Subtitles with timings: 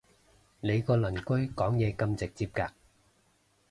[0.61, 2.71] 你個鄰居講嘢咁直接嘅？